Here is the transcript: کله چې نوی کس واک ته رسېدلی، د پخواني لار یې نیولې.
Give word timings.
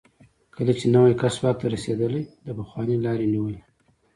کله 0.55 0.71
چې 0.79 0.85
نوی 0.93 1.13
کس 1.21 1.35
واک 1.41 1.55
ته 1.61 1.67
رسېدلی، 1.75 2.23
د 2.45 2.47
پخواني 2.57 2.95
لار 3.03 3.19
یې 3.23 3.27
نیولې. 3.33 3.61